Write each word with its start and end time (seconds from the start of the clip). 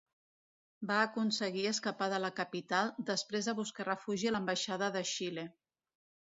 Va 0.91 0.95
aconseguir 1.09 1.65
escapar 1.73 2.07
de 2.15 2.21
la 2.25 2.33
capital 2.41 2.91
després 3.11 3.53
de 3.53 3.57
buscar 3.63 3.89
refugi 3.93 4.33
en 4.33 4.37
l'Ambaixada 4.39 4.93
de 4.99 5.09
Xile. 5.15 5.49